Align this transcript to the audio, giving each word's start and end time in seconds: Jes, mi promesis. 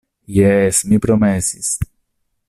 Jes, 0.37 0.79
mi 0.93 0.99
promesis. 1.05 1.69